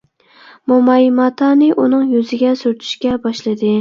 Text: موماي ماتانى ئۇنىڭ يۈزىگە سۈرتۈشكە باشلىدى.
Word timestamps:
موماي 0.71 1.11
ماتانى 1.17 1.67
ئۇنىڭ 1.83 2.07
يۈزىگە 2.15 2.55
سۈرتۈشكە 2.63 3.13
باشلىدى. 3.27 3.69